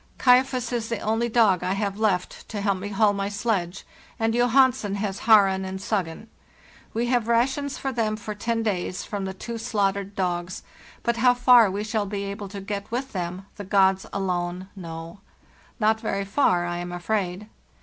"* 0.13 0.17
Kaifas' 0.17 0.73
is 0.73 0.89
the 0.89 0.97
only 0.99 1.29
dog 1.29 1.61
I 1.63 1.73
have 1.73 1.99
left 1.99 2.49
to 2.49 2.59
help 2.59 2.79
me 2.79 2.87
haul 2.89 3.13
my 3.13 3.29
sledge, 3.29 3.85
and 4.19 4.33
Johansen 4.33 4.95
has' 4.95 5.19
Haren' 5.29 5.63
and 5.63 5.79
'Suggen.' 5.79 6.25
We 6.91 7.05
have 7.05 7.27
rations 7.27 7.77
for 7.77 7.91
them 7.91 8.15
for 8.15 8.33
ten 8.33 8.63
days 8.63 9.03
from 9.03 9.25
the 9.25 9.33
two 9.35 9.59
slaugh 9.59 9.91
tered 9.91 10.15
dogs, 10.15 10.63
but 11.03 11.17
how 11.17 11.35
far 11.35 11.69
we 11.69 11.83
shall 11.83 12.07
be 12.07 12.23
able 12.23 12.47
to 12.47 12.61
get 12.61 12.89
with 12.89 13.11
them 13.11 13.45
the 13.57 13.63
gods 13.63 14.07
alone 14.11 14.69
know. 14.75 15.19
Not 15.79 15.99
very 15.99 16.25
far, 16.25 16.65
I 16.65 16.77
am 16.79 16.91
afraid. 16.91 17.47